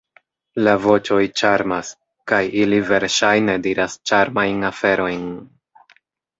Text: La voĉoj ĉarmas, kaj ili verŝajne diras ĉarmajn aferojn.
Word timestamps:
La 0.67 0.71
voĉoj 0.85 1.19
ĉarmas, 1.41 1.91
kaj 2.33 2.41
ili 2.63 2.81
verŝajne 2.89 3.59
diras 3.69 4.01
ĉarmajn 4.13 4.69
aferojn. 4.75 5.33